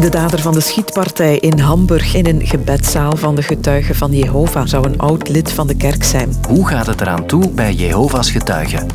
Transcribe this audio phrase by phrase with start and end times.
[0.00, 4.66] De dader van de schietpartij in Hamburg in een gebedzaal van de getuigen van Jehovah
[4.66, 6.36] zou een oud lid van de kerk zijn.
[6.48, 8.86] Hoe gaat het eraan toe bij Jehovah's getuigen?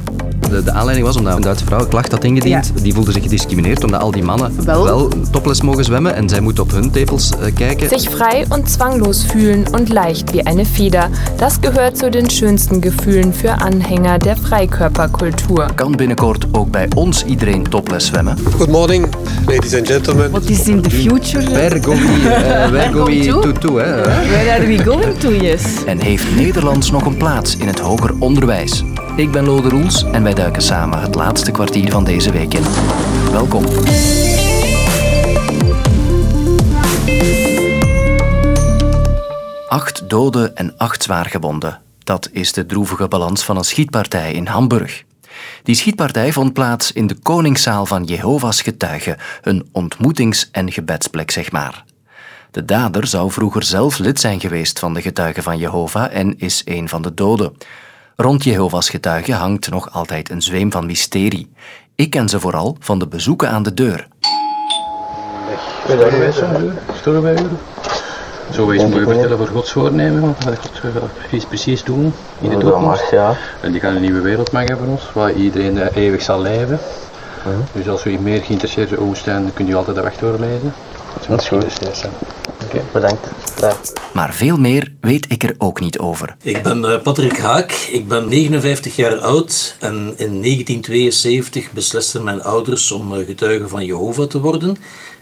[0.50, 2.71] De, de aanleiding was omdat een Duitse vrouw een klacht had ingediend.
[2.82, 4.84] Die voelde zich gediscrimineerd omdat al die mannen Wel?
[4.84, 8.00] wel, topless mogen zwemmen en zij moet op hun tepels eh, kijken.
[8.00, 11.09] Sich frei und zwanglos fühlen und leicht wie eine Feder.
[11.38, 15.68] Das gehört zu den schönsten Gefühlen für Anhänger der Freikörperkultur.
[15.76, 18.38] Kan binnenkort ook bij ons iedereen topless zwemmen?
[18.57, 19.07] Good morning,
[19.48, 20.32] ladies and gentlemen.
[20.32, 21.43] What is in the future?
[21.49, 23.40] Where go we, eh, where go we to?
[23.40, 24.02] to, to hè?
[24.02, 25.62] Where are we going to, yes?
[25.85, 28.84] En heeft Nederlands nog een plaats in het hoger onderwijs?
[29.16, 32.64] Ik ben Lode Roels en wij duiken samen het laatste kwartier van deze week in.
[33.32, 33.66] Welkom.
[39.68, 41.82] Acht doden en acht zwaargewonden.
[42.04, 45.04] Dat is de droevige balans van een schietpartij in Hamburg.
[45.63, 51.52] Die schietpartij vond plaats in de Koningszaal van Jehovah's Getuigen, een ontmoetings- en gebedsplek, zeg
[51.52, 51.84] maar.
[52.52, 56.62] De dader zou vroeger zelf lid zijn geweest van de Getuigen van Jehovah en is
[56.66, 57.54] een van de doden.
[58.18, 61.52] Rond Jehovah's Getuigen hangt nog altijd een zweem van mysterie.
[61.96, 64.07] Ik ken ze vooral van de bezoeken aan de deur.
[68.52, 72.57] Zo wij eens mogen vertellen voor Gods voornemen, wat God precies, precies doen in de
[72.57, 73.09] toekomst.
[73.12, 73.35] ja.
[73.62, 76.79] En die gaan een nieuwe wereld maken voor ons, waar iedereen eeuwig zal leven.
[77.72, 80.74] Dus als u meer geïnteresseerd zijn, kunt u altijd de weg doorlezen.
[81.28, 81.79] Dat is goed.
[82.66, 82.81] Oké.
[82.91, 83.28] Bedankt.
[84.13, 86.35] Maar veel meer weet ik er ook niet over.
[86.41, 92.44] Ik ben eh, Patrick Haak, ik ben 59 jaar oud en in 1972 beslisten mijn
[92.44, 94.78] ouders om eh, getuige van Jehovah te worden.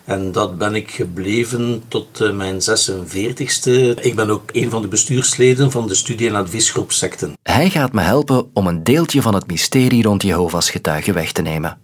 [0.05, 4.01] En dat ben ik gebleven tot eh, mijn 46ste.
[4.01, 7.33] Ik ben ook een van de bestuursleden van de studie- en adviesgroep Secten.
[7.43, 11.41] Hij gaat me helpen om een deeltje van het mysterie rond Jehovah's getuigen weg te
[11.41, 11.77] nemen.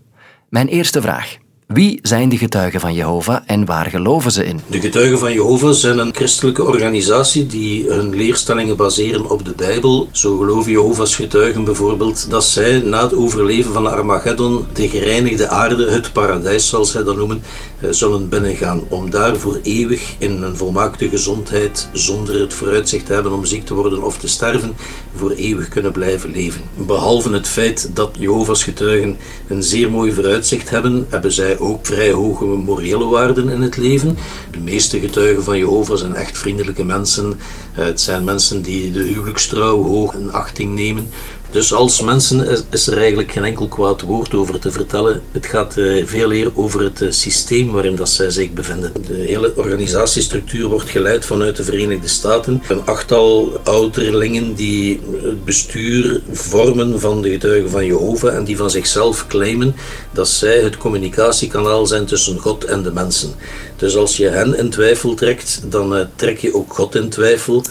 [0.50, 1.38] Mijn eerste vraag.
[1.74, 4.60] Wie zijn de getuigen van Jehovah en waar geloven ze in?
[4.68, 10.10] De Getuigen van Jehovah zijn een christelijke organisatie die hun leerstellingen baseren op de Bijbel.
[10.12, 15.92] Zo geloven Jehovah's getuigen bijvoorbeeld dat zij na het overleven van Armageddon de gereinigde aarde,
[15.92, 17.42] het paradijs zoals zij dat noemen,
[17.80, 18.84] eh, zullen binnengaan.
[18.88, 23.66] Om daar voor eeuwig in een volmaakte gezondheid, zonder het vooruitzicht te hebben om ziek
[23.66, 24.76] te worden of te sterven,
[25.16, 26.62] voor eeuwig kunnen blijven leven.
[26.76, 29.18] Behalve het feit dat Jehovah's getuigen
[29.48, 34.18] een zeer mooi vooruitzicht hebben, hebben zij ook vrij hoge morele waarden in het leven.
[34.52, 37.40] De meeste getuigen van Jehovah zijn echt vriendelijke mensen.
[37.76, 41.10] Eh, Het zijn mensen die de huwelijkstrouw hoog in achting nemen.
[41.52, 45.22] Dus als mensen is- is er eigenlijk geen enkel kwaad woord over te vertellen.
[45.32, 48.92] Het gaat eh, veel eer over het eh, systeem waarin dat zij zich bevinden.
[49.08, 52.62] De hele organisatiestructuur wordt geleid vanuit de Verenigde Staten.
[52.70, 58.70] Een achttal ouderlingen die het bestuur vormen van de getuigen van Jehovah en die van
[58.70, 59.76] zichzelf claimen
[60.14, 63.34] dat zij het communicatiekanaal zijn tussen God en de mensen.
[63.78, 67.64] Dus als je hen in twijfel trekt, dan eh, trek je ook God in twijfel.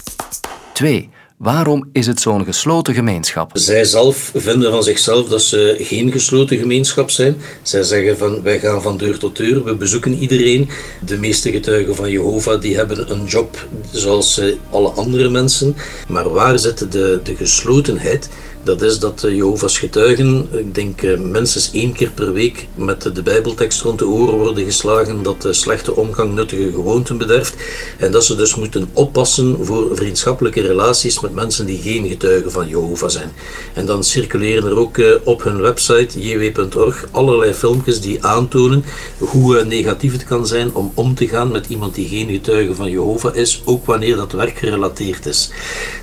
[0.73, 1.09] 2.
[1.39, 3.51] Waarom is het zo'n gesloten gemeenschap?
[3.53, 7.37] Zij zelf vinden van zichzelf dat ze geen gesloten gemeenschap zijn.
[7.61, 10.69] Zij zeggen van wij gaan van deur tot deur, we bezoeken iedereen.
[11.05, 15.75] De meeste getuigen van Jehovah die hebben een job zoals eh, alle andere mensen.
[16.07, 18.29] Maar waar zit de, de geslotenheid?
[18.69, 23.01] Dat is dat de Jehovah's getuigen, ik denk eh, minstens één keer per week, met
[23.01, 27.55] de Bijbeltekst rond de oren worden geslagen dat de slechte omgang nuttige gewoonten bederft.
[27.97, 32.67] En dat ze dus moeten oppassen voor vriendschappelijke relaties met mensen die geen getuigen van
[32.67, 33.31] Jehovah zijn.
[33.73, 38.83] En dan circuleren er ook eh, op hun website jw.org allerlei filmpjes die aantonen
[39.17, 42.75] hoe eh, negatief het kan zijn om om te gaan met iemand die geen getuige
[42.75, 45.51] van Jehovah is, ook wanneer dat werkgerelateerd is.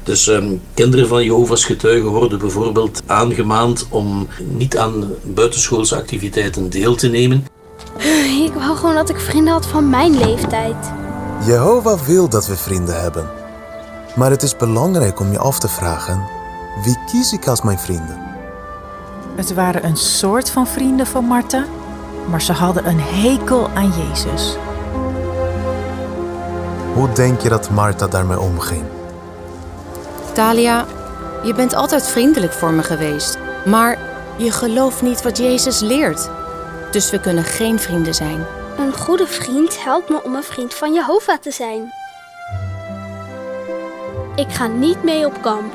[0.02, 2.54] Dus ehm, kinderen van Jehovah's getuigen worden bijvoorbeeld
[3.06, 7.46] aangemaand om niet aan buitenschoolse activiteiten deel te nemen.
[8.46, 10.76] Ik wou gewoon dat ik vrienden had van mijn leeftijd.
[11.46, 13.30] Jehovah wil dat we vrienden hebben.
[14.16, 16.22] Maar het is belangrijk om je af te vragen:
[16.84, 18.18] wie kies ik als mijn vrienden?
[19.34, 21.64] Het waren een soort van vrienden van Martha,
[22.30, 24.56] maar ze hadden een hekel aan Jezus.
[26.94, 28.82] Hoe denk je dat Martha daarmee omging?
[30.32, 30.86] Talia,
[31.46, 33.38] je bent altijd vriendelijk voor me geweest.
[33.64, 33.98] Maar
[34.36, 36.30] je gelooft niet wat Jezus leert.
[36.90, 38.46] Dus we kunnen geen vrienden zijn.
[38.78, 41.92] Een goede vriend helpt me om een vriend van Jehovah te zijn.
[44.34, 45.72] Ik ga niet mee op kamp.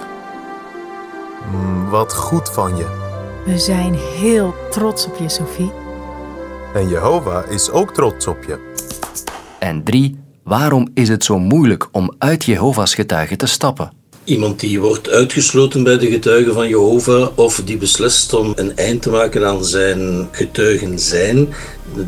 [1.49, 2.99] Hmm, wat goed van je.
[3.45, 5.71] We zijn heel trots op je, Sophie.
[6.73, 8.73] En Jehovah is ook trots op je.
[9.59, 10.19] En 3.
[10.43, 14.00] Waarom is het zo moeilijk om uit Jehovah's getuigen te stappen?
[14.23, 19.01] Iemand die wordt uitgesloten bij de getuigen van Jehovah of die beslist om een eind
[19.01, 21.53] te maken aan zijn getuigen zijn,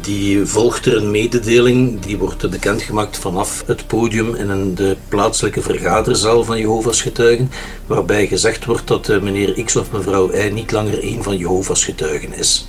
[0.02, 6.44] die volgt er een mededeling, die wordt bekendgemaakt vanaf het podium in de plaatselijke vergaderzaal
[6.44, 7.52] van Jehovah's getuigen,
[7.88, 11.84] waarbij gezegd wordt dat eh, meneer X of mevrouw Y niet langer een van Jehovah's
[11.84, 12.68] getuigen is.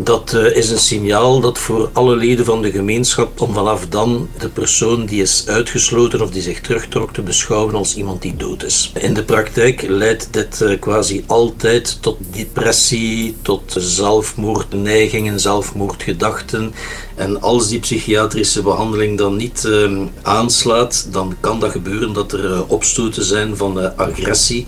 [0.00, 4.28] Dat uh, is een signaal dat voor alle leden van de gemeenschap om vanaf dan
[4.38, 8.64] de persoon die is uitgesloten of die zich terugtrok te beschouwen als iemand die dood
[8.64, 8.92] is.
[8.94, 16.74] In de praktijk leidt dit uh, quasi altijd tot depressie, tot zelfmoordneigingen, zelfmoordgedachten.
[17.14, 22.66] En als die psychiatrische behandeling dan niet uh, aanslaat, dan kan dat gebeuren dat er
[22.66, 24.66] opstoten zijn van agressie.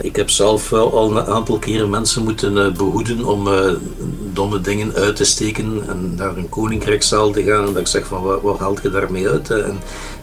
[0.00, 3.70] Ik heb zelf al een aantal keren mensen moeten uh, behoeden om uh,
[4.32, 7.66] domme dingen uit te steken en naar een koninkrijkszaal te gaan.
[7.66, 9.50] En dat ik zeg van wat, wat haalt je daarmee uit?
[9.50, 9.78] En,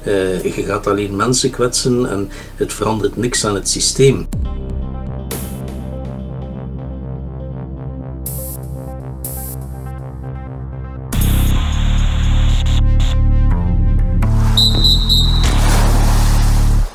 [0.06, 4.28] uh, je gaat alleen mensen kwetsen en het verandert niks aan het systeem.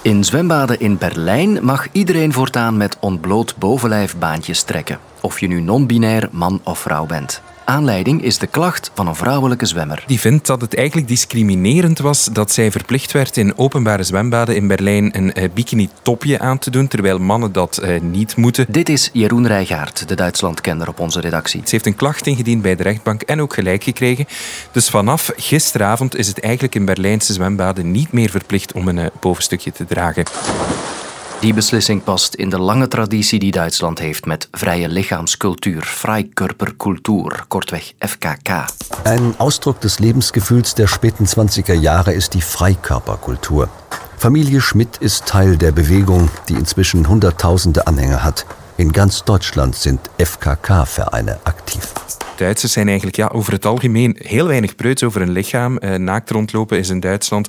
[0.08, 5.60] In zwembaden in Berlijn mag iedereen voortaan met ontbloot bovenlijf baantjes trekken, of je nu
[5.60, 7.42] non-binair man of vrouw bent.
[7.68, 10.04] Aanleiding is de klacht van een vrouwelijke zwemmer.
[10.06, 14.66] Die vindt dat het eigenlijk discriminerend was dat zij verplicht werd in openbare zwembaden in
[14.66, 18.66] Berlijn een uh, bikini-topje aan te doen, terwijl mannen dat uh, niet moeten.
[18.68, 21.60] Dit is Jeroen Rijgaard, de Duitslandkenner op onze redactie.
[21.64, 24.26] Ze heeft een klacht ingediend bij de rechtbank en ook gelijk gekregen.
[24.72, 29.06] Dus vanaf gisteravond is het eigenlijk in Berlijnse zwembaden niet meer verplicht om een uh,
[29.20, 30.24] bovenstukje te dragen.
[31.40, 37.92] Die beslissing past in de lange traditie die Duitsland heeft met vrije lichaamskultuur, Freikörperkultur, kortweg
[37.98, 38.64] FKK.
[39.04, 43.68] Ein Ausdruck des Lebensgefühls der späten 20er Jahre ist die Freikörperkultur.
[44.16, 48.44] Familie Schmidt ist Teil der Bewegung, die inzwischen Hunderttausende Anhänger hat.
[48.76, 51.92] In ganz Deutschland sind FKK-Vereine aktiv.
[52.36, 55.78] Duitsers zijn eigenlijk ja, over het algemeen heel weinig preuts over hun lichaam.
[55.80, 57.48] Uh, naakt rondlopen is in Duitsland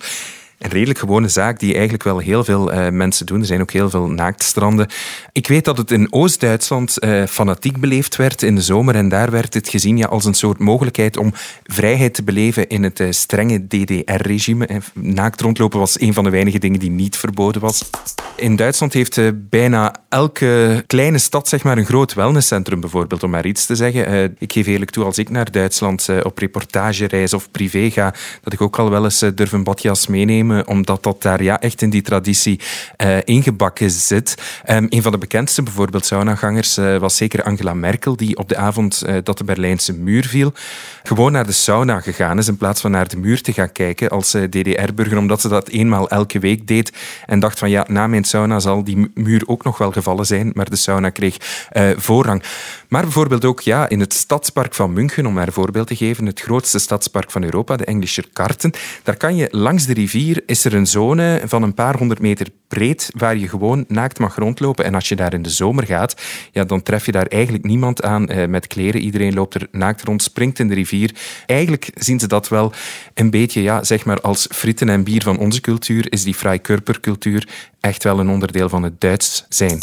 [0.59, 3.39] een redelijk gewone zaak die eigenlijk wel heel veel uh, mensen doen.
[3.39, 4.88] Er zijn ook heel veel naaktstranden.
[5.31, 9.31] Ik weet dat het in Oost-Duitsland uh, fanatiek beleefd werd in de zomer en daar
[9.31, 11.33] werd het gezien ja, als een soort mogelijkheid om
[11.63, 14.81] vrijheid te beleven in het uh, strenge DDR-regime.
[14.94, 17.89] Naakt rondlopen was een van de weinige dingen die niet verboden was.
[18.35, 19.19] In Duitsland heeft
[19.50, 24.35] bijna elke kleine stad zeg maar, een groot wellnesscentrum bijvoorbeeld, om maar iets te zeggen.
[24.39, 28.61] ik geef eerlijk toe, als ik naar Duitsland op reportagereis of privé ga, dat ik
[28.61, 32.01] ook al wel eens durf een badjas meenemen omdat dat daar ja, echt in die
[32.01, 32.59] traditie
[33.03, 34.35] uh, ingebakken zit.
[34.69, 38.57] Um, een van de bekendste bijvoorbeeld saunagangers uh, was zeker Angela Merkel, die op de
[38.57, 40.53] avond uh, dat de Berlijnse muur viel,
[41.03, 44.09] gewoon naar de sauna gegaan is in plaats van naar de muur te gaan kijken
[44.09, 46.91] als DDR-burger, omdat ze dat eenmaal elke week deed
[47.25, 50.51] en dacht van ja, na mijn sauna zal die muur ook nog wel gevallen zijn,
[50.53, 51.37] maar de sauna kreeg
[51.97, 52.43] voorrang.
[52.89, 56.25] Maar bijvoorbeeld ook ja, in het stadspark van München, om maar een voorbeeld te geven,
[56.25, 58.71] het grootste stadspark van Europa, de Englische Karten,
[59.03, 62.47] daar kan je langs de rivier is er een zone van een paar honderd meter
[62.68, 64.86] breed waar je gewoon naakt mag rondlopen.
[64.86, 66.21] En als je daar in de zomer gaat,
[66.51, 69.01] ja, dan tref je daar eigenlijk niemand aan eh, met kleren.
[69.01, 71.15] Iedereen loopt er naakt rond, springt in de rivier.
[71.45, 72.74] Eigenlijk zien ze dat wel
[73.13, 76.12] een beetje ja, zeg maar als fritten en bier van onze cultuur.
[76.12, 77.47] Is die Freikörperkultuur
[77.80, 79.80] echt wel een onderdeel van het Duits zijn.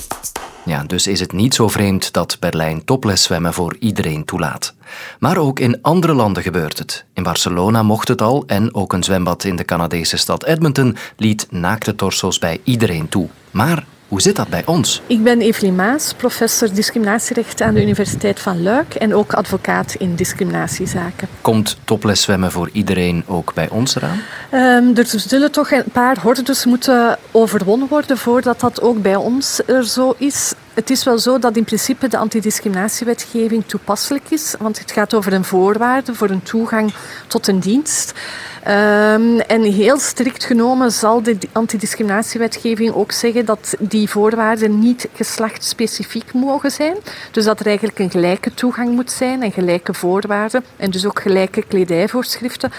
[0.66, 4.74] Ja, dus is het niet zo vreemd dat Berlijn topleszwemmen voor iedereen toelaat.
[5.18, 7.04] Maar ook in andere landen gebeurt het.
[7.14, 11.46] In Barcelona mocht het al en ook een zwembad in de Canadese stad Edmonton liet
[11.50, 13.28] naakte torso's bij iedereen toe.
[13.50, 15.02] Maar hoe zit dat bij ons?
[15.06, 20.14] Ik ben Evelien Maas, professor discriminatierecht aan de Universiteit van Luik en ook advocaat in
[20.14, 21.28] discriminatiezaken.
[21.40, 24.20] Komt topleszwemmen voor iedereen ook bij ons eraan?
[24.52, 29.60] Um, er zullen toch een paar hordes moeten overwonnen worden voordat dat ook bij ons
[29.66, 30.54] er zo is.
[30.74, 35.32] Het is wel zo dat in principe de antidiscriminatiewetgeving toepasselijk is, want het gaat over
[35.32, 36.92] een voorwaarde voor een toegang
[37.26, 38.12] tot een dienst.
[38.68, 46.32] Um, en heel strikt genomen zal de antidiscriminatiewetgeving ook zeggen dat die voorwaarden niet geslachtsspecifiek
[46.32, 46.96] mogen zijn.
[47.30, 51.20] Dus dat er eigenlijk een gelijke toegang moet zijn en gelijke voorwaarden en dus ook
[51.20, 52.72] gelijke kledijvoorschriften.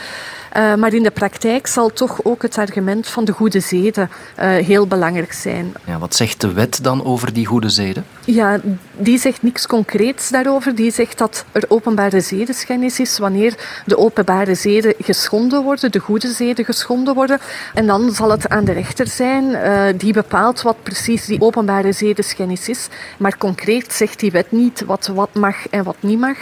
[0.56, 4.46] Uh, maar in de praktijk zal toch ook het argument van de goede zeden uh,
[4.46, 5.74] heel belangrijk zijn.
[5.86, 8.06] Ja, wat zegt de wet dan over die goede zeden?
[8.26, 8.60] Ja,
[8.98, 10.76] die zegt niks concreets daarover.
[10.76, 16.28] Die zegt dat er openbare zedenschennis is wanneer de openbare zeden geschonden worden, de goede
[16.28, 17.40] zeden geschonden worden.
[17.74, 21.92] En dan zal het aan de rechter zijn uh, die bepaalt wat precies die openbare
[21.92, 22.88] zedenschennis is.
[23.18, 26.38] Maar concreet zegt die wet niet wat wat mag en wat niet mag.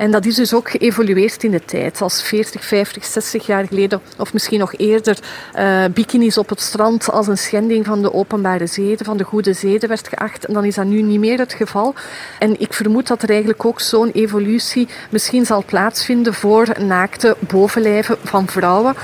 [0.00, 2.00] En dat is dus ook geëvolueerd in de tijd.
[2.00, 5.18] Als 40, 50, 60 jaar geleden, of misschien nog eerder,
[5.56, 9.52] uh, bikinis op het strand als een schending van de openbare zeden, van de goede
[9.52, 10.46] zeden werd geacht.
[10.46, 11.94] En dan is dat nu niet meer het geval.
[12.38, 18.16] En ik vermoed dat er eigenlijk ook zo'n evolutie misschien zal plaatsvinden voor naakte bovenlijven
[18.22, 18.94] van vrouwen.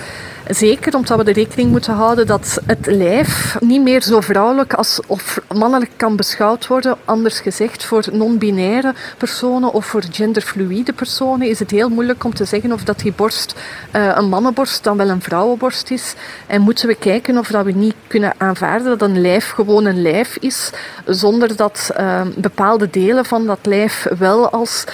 [0.49, 5.01] Zeker omdat we de rekening moeten houden dat het lijf niet meer zo vrouwelijk als
[5.07, 6.97] of mannelijk kan beschouwd worden.
[7.05, 12.45] Anders gezegd, voor non-binaire personen of voor genderfluïde personen is het heel moeilijk om te
[12.45, 13.55] zeggen of dat die borst
[13.93, 16.15] uh, een mannenborst dan wel een vrouwenborst is.
[16.47, 20.03] En moeten we kijken of dat we niet kunnen aanvaarden dat een lijf gewoon een
[20.03, 20.71] lijf is,
[21.05, 24.85] zonder dat uh, bepaalde delen van dat lijf wel als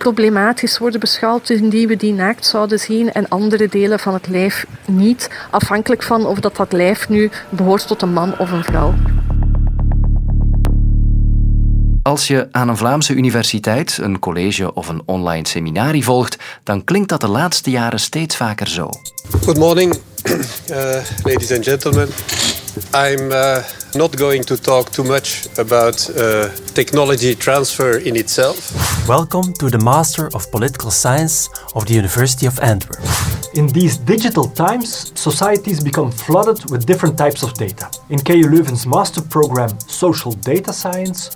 [0.00, 4.66] problematisch worden beschouwd, indien we die naakt zouden zien en andere delen van het lijf
[4.86, 8.94] niet, afhankelijk van of dat, dat lijf nu behoort tot een man of een vrouw.
[12.02, 17.08] Als je aan een Vlaamse universiteit, een college of een online seminarie volgt, dan klinkt
[17.08, 18.90] dat de laatste jaren steeds vaker zo.
[19.44, 20.36] Good morning, uh,
[21.24, 22.08] ladies and gentlemen.
[22.94, 23.62] I'm uh,
[23.94, 28.56] not going to talk too much about uh, technology transfer in itself.
[29.08, 33.02] Welcome to the Master of Political Science of the University of Antwerp.
[33.54, 37.88] In these digital times, societies become flooded with different types of data.
[38.08, 41.30] In KU Leuven's master program Social Data Science,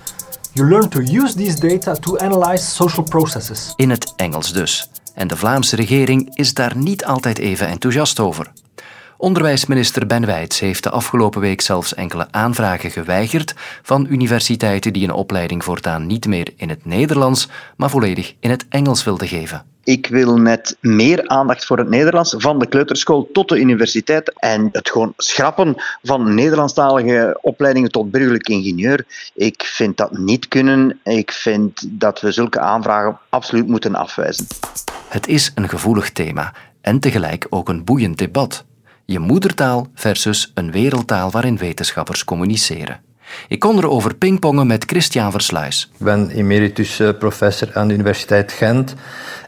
[0.55, 3.73] you learn to use these data to analyze social processes.
[3.77, 4.89] In het Engels dus.
[5.15, 8.53] En de Vlaamse regering is daar niet altijd even enthousiast over.
[9.17, 15.13] Onderwijsminister Ben Wijts heeft de afgelopen week zelfs enkele aanvragen geweigerd van universiteiten die een
[15.13, 19.65] opleiding voortaan niet meer in het Nederlands, maar volledig in het Engels wilden geven.
[19.85, 24.33] Ik wil met meer aandacht voor het Nederlands, van de kleuterschool tot de universiteit.
[24.39, 29.05] En het gewoon schrappen van Nederlandstalige opleidingen tot burgerlijk ingenieur.
[29.35, 31.01] Ik vind dat niet kunnen.
[31.03, 34.47] Ik vind dat we zulke aanvragen absoluut moeten afwijzen.
[35.09, 38.65] Het is een gevoelig thema en tegelijk ook een boeiend debat.
[39.07, 43.01] Je moedertaal versus een wereldtaal waarin wetenschappers communiceren.
[43.49, 45.91] Ik kon erover pingpongen met Christian Versluis.
[45.99, 48.95] Ik ben emeritus eh, professor aan de Universiteit Gent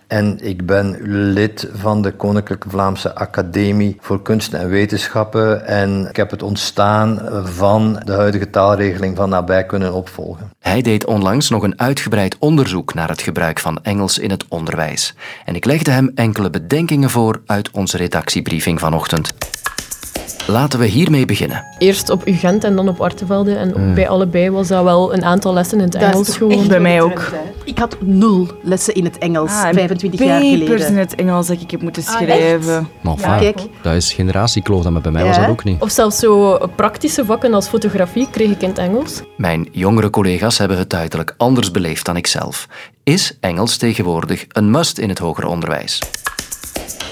[0.07, 0.97] en ik ben
[1.33, 5.67] lid van de Koninklijke Vlaamse Academie voor Kunsten en Wetenschappen.
[5.67, 10.51] En ik heb het ontstaan van de huidige taalregeling van nabij kunnen opvolgen.
[10.61, 15.15] Hij deed onlangs nog een uitgebreid onderzoek naar het gebruik van Engels in het onderwijs.
[15.45, 19.35] En ik legde hem enkele bedenkingen voor uit onze redactiebriefing vanochtend.
[20.47, 21.65] Laten we hiermee beginnen.
[21.79, 23.55] Eerst op UGent en dan op Artevelde.
[23.55, 23.95] En mm.
[23.95, 26.69] bij allebei was dat wel een aantal lessen in het Engels gewoon.
[26.69, 27.33] Bij mij ook.
[27.65, 30.67] Ik had nul lessen in het Engels, ah, 25 jaar geleden.
[30.67, 32.89] Papers in het Engels dat ik heb moeten ah, schrijven.
[33.05, 33.39] Ah, ja.
[33.39, 33.59] Kijk.
[33.83, 35.81] Dat is generatiekloof, maar bij mij was dat ook niet.
[35.81, 39.23] Of zelfs zo praktische vakken als fotografie kreeg ik in het Engels.
[39.37, 42.69] Mijn jongere collega's hebben het duidelijk anders beleefd dan ikzelf.
[43.05, 46.01] Is Engels tegenwoordig een must in het hoger onderwijs?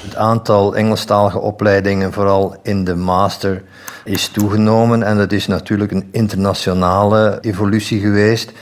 [0.04, 3.62] Het aantal Engelstalige opleidingen, vooral in de master,
[4.04, 5.02] is toegenomen.
[5.02, 8.52] En dat is natuurlijk een internationale evolutie geweest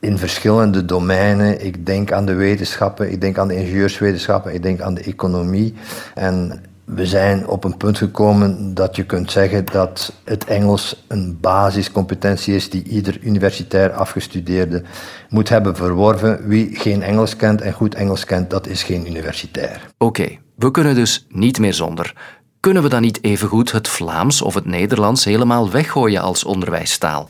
[0.00, 1.64] in verschillende domeinen.
[1.64, 5.74] Ik denk aan de wetenschappen, ik denk aan de ingenieurswetenschappen, ik denk aan de economie.
[6.14, 11.38] En we zijn op een punt gekomen dat je kunt zeggen dat het Engels een
[11.40, 14.82] basiscompetentie is die ieder universitair afgestudeerde
[15.28, 16.48] moet hebben verworven.
[16.48, 19.80] Wie geen Engels kent en goed Engels kent, dat is geen universitair.
[19.98, 22.14] Oké, we kunnen dus niet meer zonder.
[22.60, 27.28] Kunnen we dan niet evengoed het Vlaams of het Nederlands helemaal weggooien als onderwijstaal?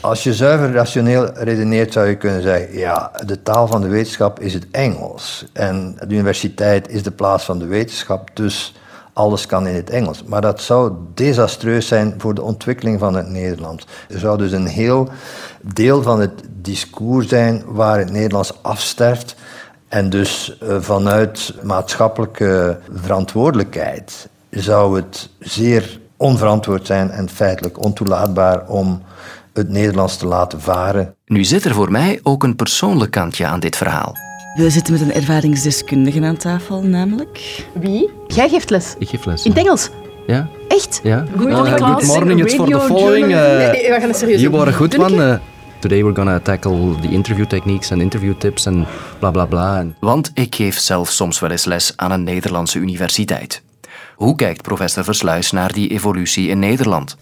[0.00, 4.40] Als je zuiver rationeel redeneert, zou je kunnen zeggen: ja, de taal van de wetenschap
[4.40, 5.46] is het Engels.
[5.52, 8.74] En de universiteit is de plaats van de wetenschap, dus
[9.12, 10.24] alles kan in het Engels.
[10.24, 13.86] Maar dat zou desastreus zijn voor de ontwikkeling van het Nederlands.
[14.08, 15.08] Er zou dus een heel
[15.60, 19.36] deel van het discours zijn waar het Nederlands afsterft.
[19.88, 29.02] En dus eh, vanuit maatschappelijke verantwoordelijkheid zou het zeer onverantwoord zijn en feitelijk ontoelaatbaar om
[29.52, 31.14] het Nederlands te laten varen.
[31.26, 34.12] Nu zit er voor mij ook een persoonlijk kantje aan dit verhaal.
[34.54, 37.66] We zitten met een ervaringsdeskundige aan tafel, namelijk...
[37.72, 38.10] Wie?
[38.26, 38.94] Jij geeft les.
[38.98, 39.44] Ik geef les.
[39.44, 39.90] In het Engels?
[40.26, 40.48] Ja.
[40.68, 41.00] Echt?
[41.02, 41.24] Ja.
[41.36, 43.24] Good, uh, good morning, it's for the following.
[43.24, 45.40] Uh, nee, we gaan het serieus You waren goed, man.
[45.86, 48.86] Today we're gonna tackle the interview techniques and interview tips en
[49.18, 49.86] bla bla bla.
[50.00, 53.62] Want ik geef zelf soms wel eens les aan een Nederlandse universiteit.
[54.14, 57.16] Hoe kijkt professor Versluis naar die evolutie in Nederland?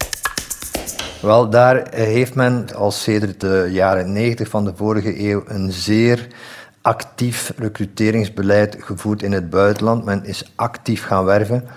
[1.21, 6.27] Wel, daar heeft men al sedert de jaren 90 van de vorige eeuw een zeer
[6.81, 10.05] actief recruteringsbeleid gevoerd in het buitenland.
[10.05, 11.67] Men is actief gaan werven.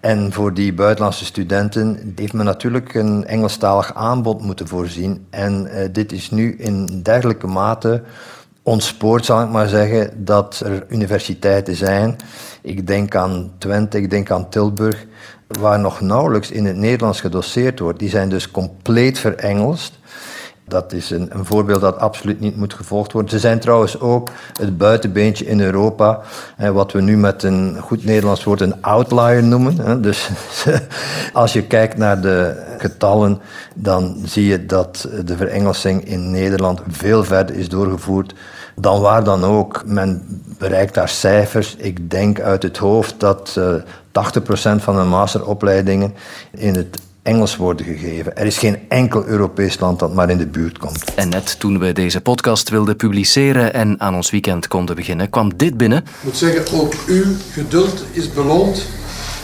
[0.00, 5.26] En voor die buitenlandse studenten heeft men natuurlijk een Engelstalig aanbod moeten voorzien.
[5.30, 8.02] En uh, dit is nu in dergelijke mate
[8.62, 12.16] ontspoort, zal ik maar zeggen, dat er universiteiten zijn.
[12.62, 15.06] Ik denk aan Twente, ik denk aan Tilburg,
[15.46, 17.98] waar nog nauwelijks in het Nederlands gedoseerd wordt.
[17.98, 19.98] Die zijn dus compleet verengelst.
[20.68, 23.30] Dat is een, een, voorbeeld dat absoluut niet moet gevolgd worden.
[23.30, 26.20] Ze zijn trouwens ook het buitenbeentje in Europa,
[26.72, 30.02] wat we nu met een goed Nederlands woord een outlier noemen.
[30.02, 30.30] Dus
[31.32, 33.40] als je kijkt naar de getallen,
[33.74, 38.34] dan zie je dat de verengelsing in Nederland veel verder is doorgevoerd
[38.76, 39.82] dan waar dan ook.
[39.86, 41.76] Men bereikt daar cijfers.
[41.76, 43.82] Ik denk uit het hoofd dat uh, eh,
[44.78, 46.14] 80% van de masteropleidingen
[46.50, 48.36] in het Engels worden gegeven.
[48.36, 51.14] Er is geen enkel Europees land dat maar in de buurt komt.
[51.14, 55.56] En net toen we deze podcast wilden publiceren en aan ons weekend konden beginnen, kwam
[55.56, 55.98] dit binnen.
[55.98, 58.86] Ik moet zeggen, ook uw geduld is beloond.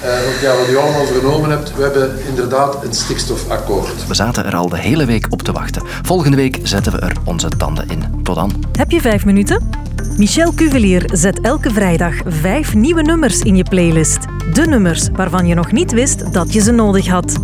[0.05, 4.07] Uh, want ja, wat u allemaal vernomen hebt, we hebben inderdaad een stikstofakkoord.
[4.07, 5.83] We zaten er al de hele week op te wachten.
[6.03, 8.21] Volgende week zetten we er onze tanden in.
[8.23, 8.65] Tot dan.
[8.73, 9.71] Heb je vijf minuten?
[10.17, 14.19] Michel Cuvelier zet elke vrijdag vijf nieuwe nummers in je playlist.
[14.53, 17.37] De nummers waarvan je nog niet wist dat je ze nodig had.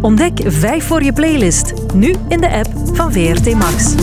[0.00, 3.94] Ontdek vijf voor je playlist, nu in de app van VRT Max.